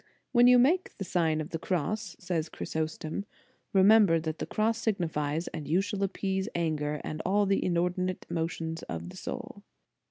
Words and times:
"When 0.31 0.47
you 0.47 0.57
make 0.57 0.97
the 0.97 1.03
Sign 1.03 1.41
of 1.41 1.51
the 1.51 1.59
Cross," 1.59 2.15
says 2.17 2.47
St. 2.47 2.53
Chrysostom," 2.53 3.23
remember 3.71 4.19
what 4.19 4.39
the 4.39 4.47
cross 4.47 4.79
signifies, 4.79 5.47
and 5.49 5.67
you 5.67 5.79
shall 5.79 6.01
appease 6.01 6.49
anger 6.55 6.99
and 7.03 7.21
all 7.23 7.45
the 7.45 7.63
inordinate 7.63 8.25
motions 8.27 8.81
of 8.89 9.09
the 9.09 9.17
soul." 9.17 9.61